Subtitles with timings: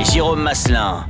[0.00, 1.06] Jérôme Maslin.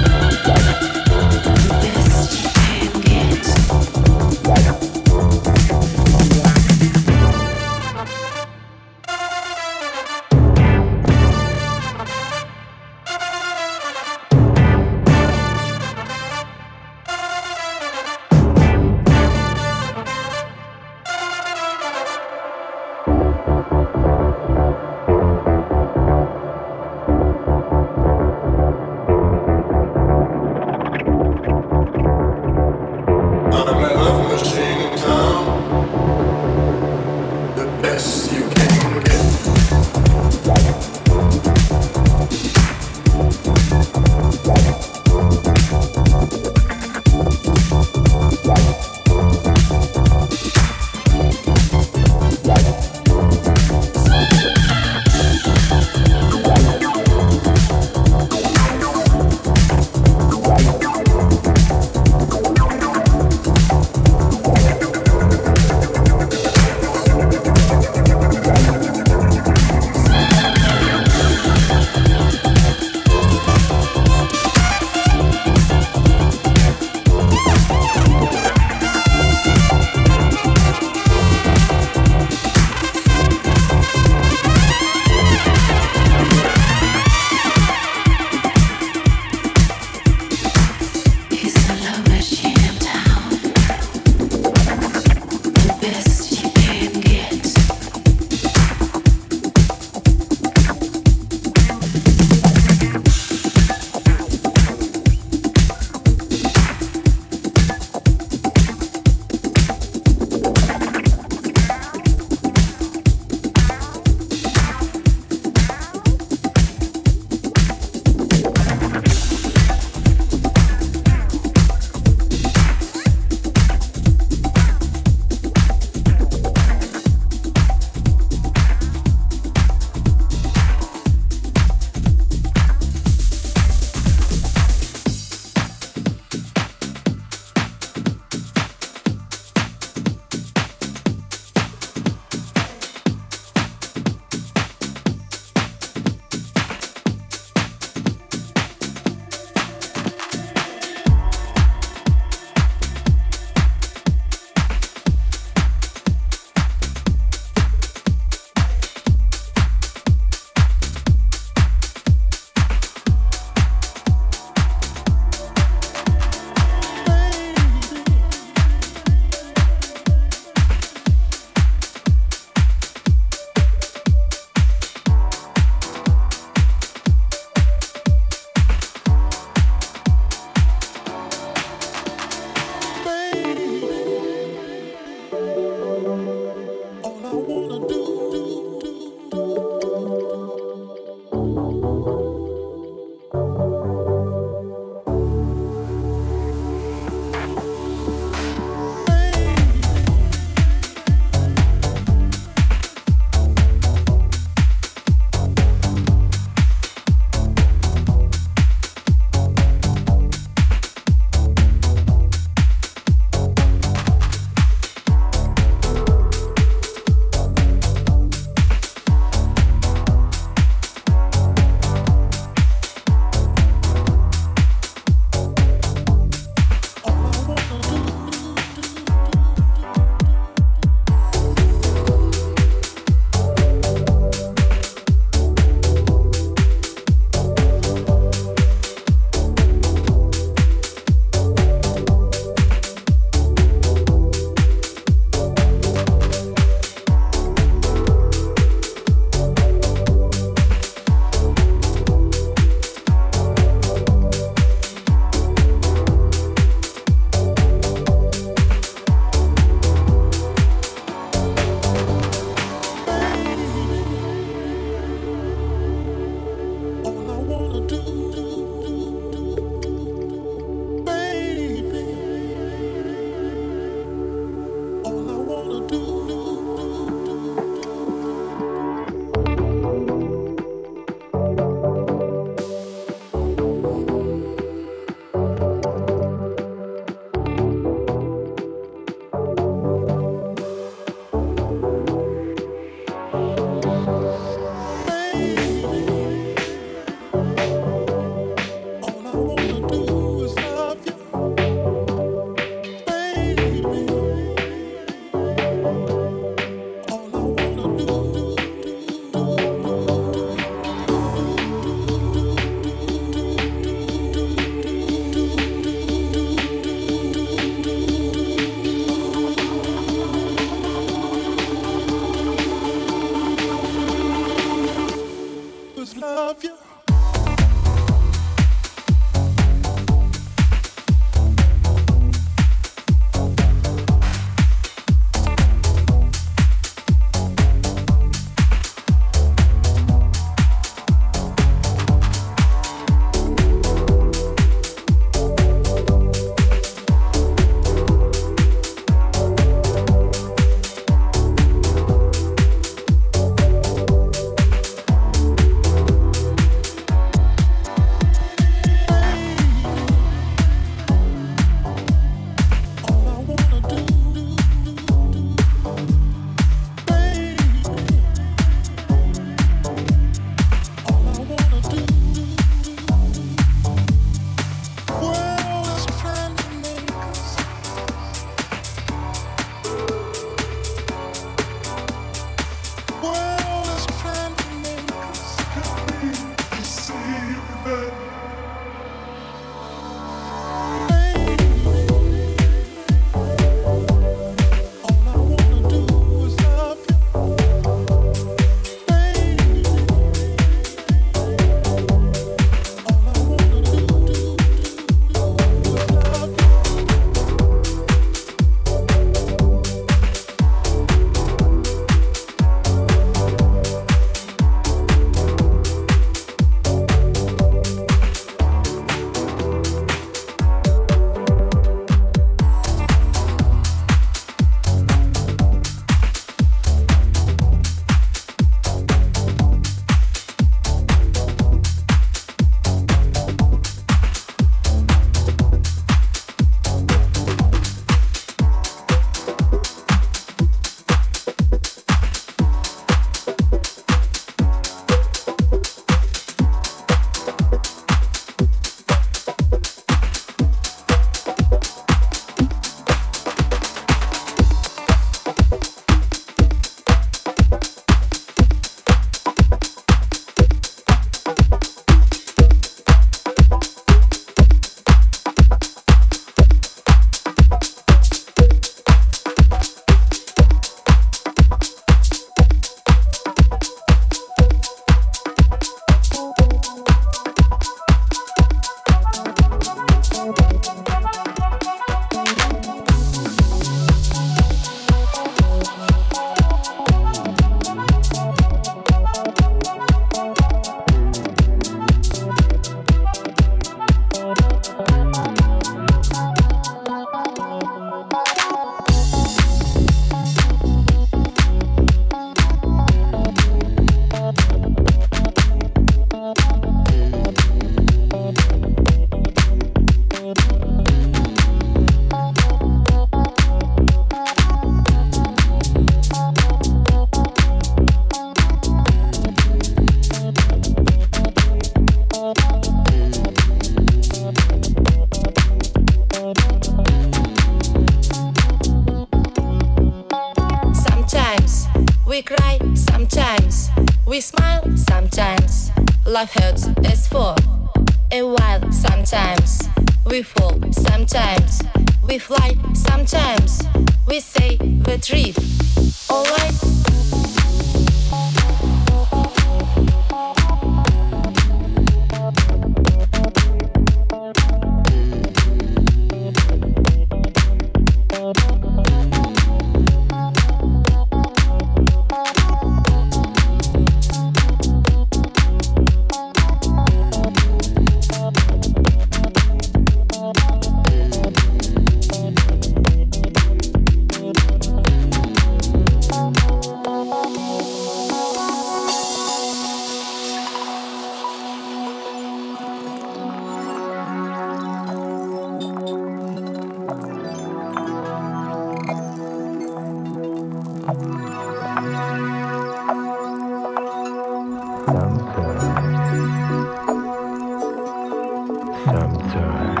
[599.03, 600.00] Sometime.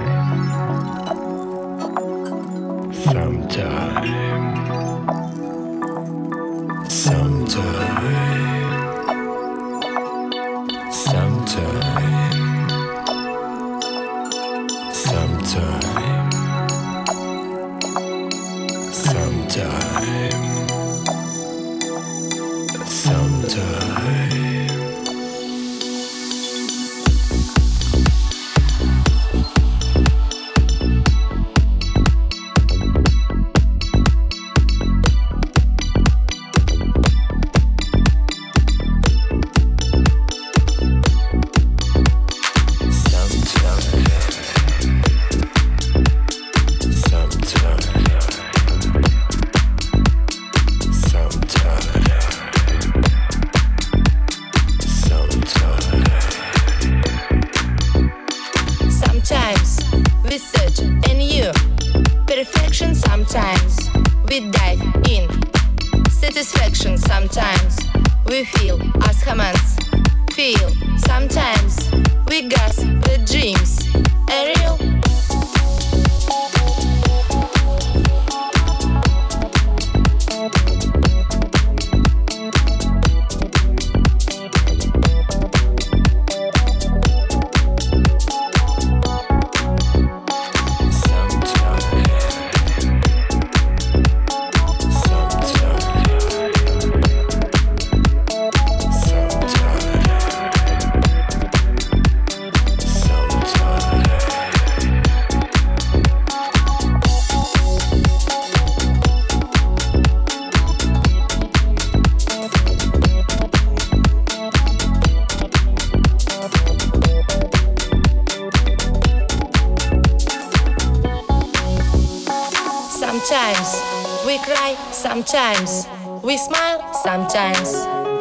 [123.23, 125.87] Sometimes we cry sometimes.
[126.23, 127.71] We smile, sometimes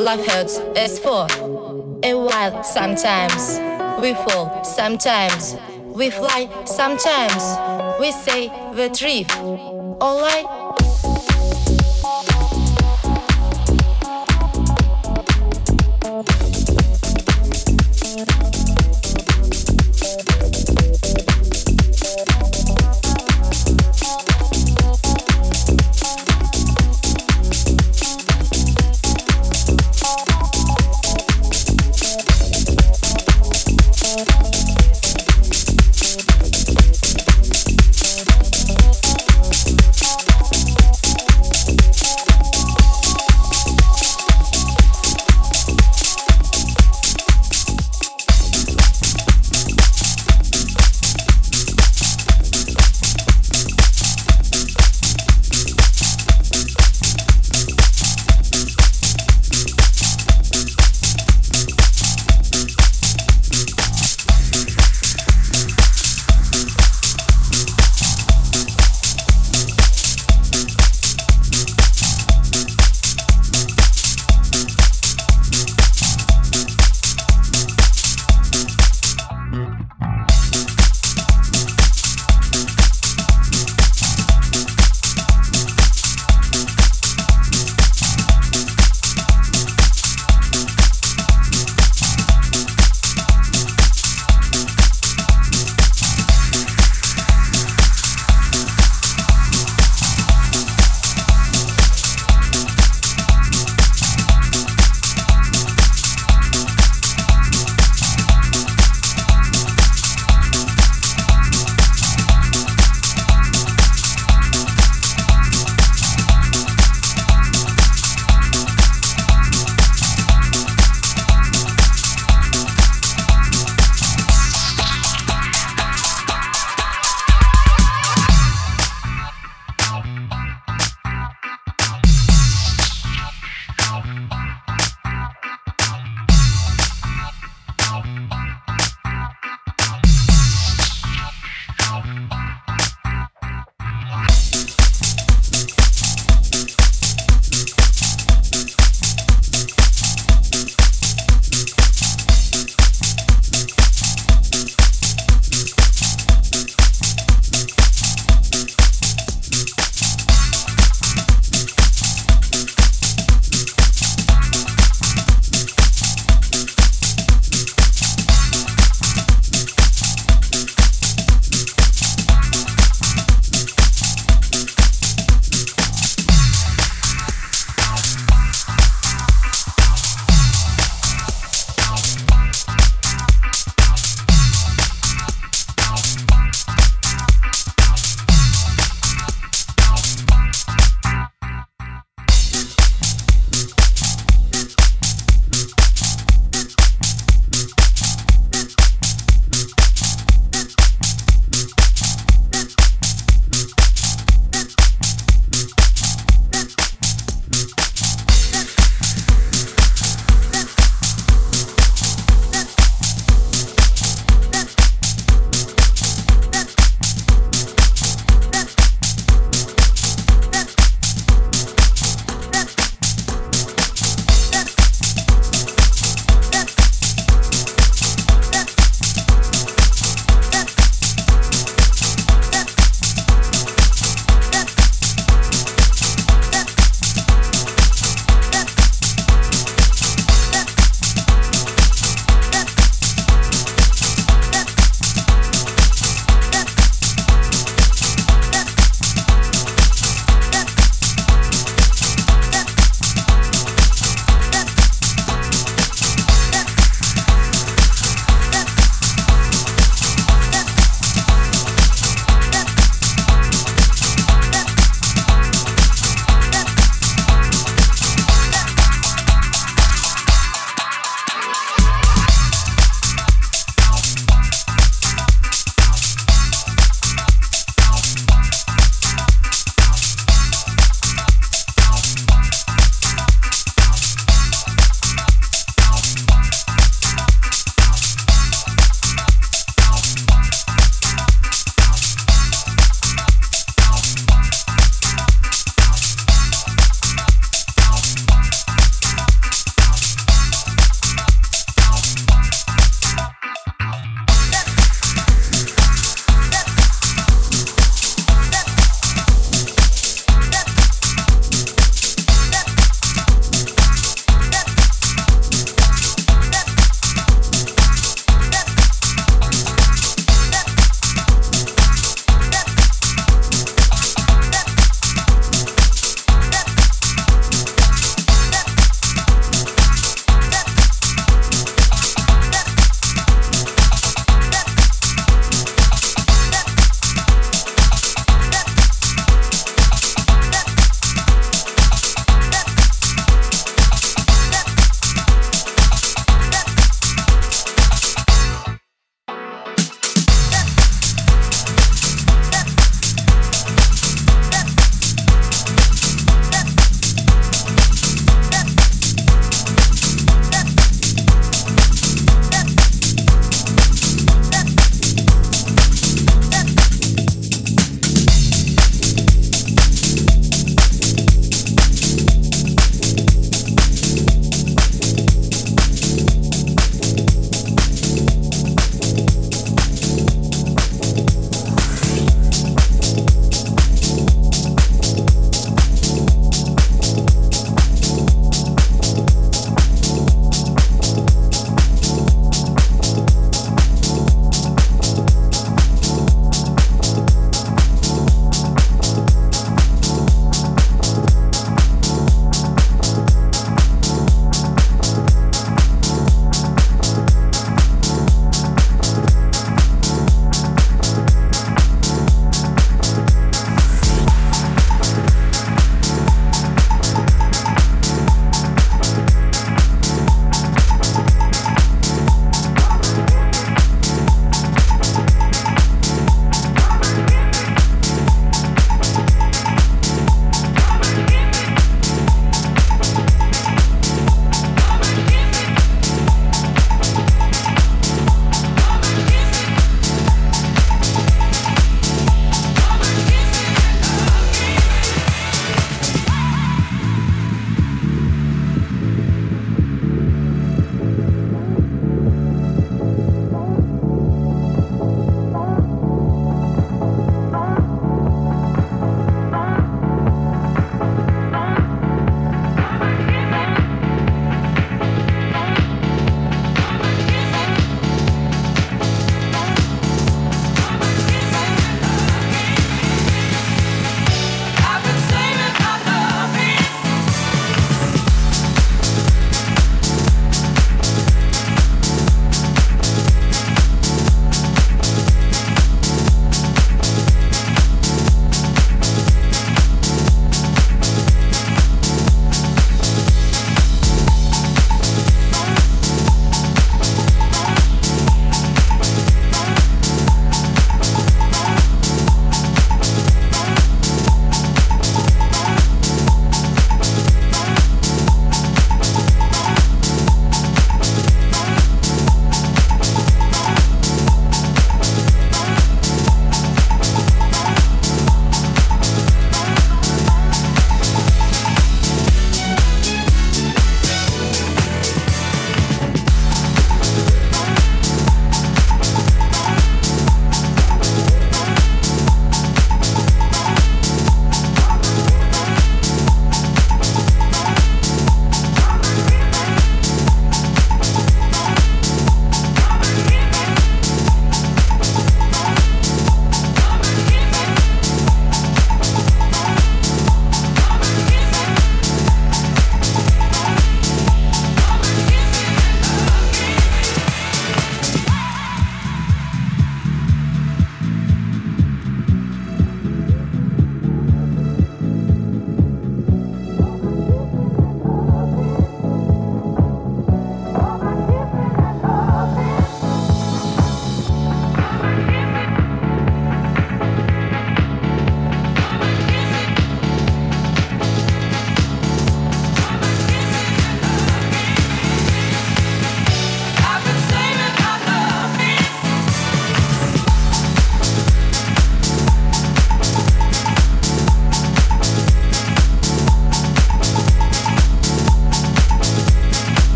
[0.00, 1.26] love hurts as for
[2.02, 2.64] a while.
[2.64, 3.60] Sometimes
[4.00, 7.42] we fall, sometimes we fly, sometimes
[8.00, 9.30] we say the truth.
[10.00, 10.65] All I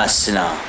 [0.00, 0.59] مسنا